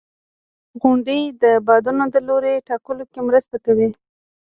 •غونډۍ 0.81 1.21
د 1.41 1.43
بادونو 1.67 2.03
د 2.13 2.15
لوري 2.27 2.53
ټاکلو 2.69 3.03
کې 3.11 3.19
مرسته 3.27 3.55
کوي. 3.65 3.89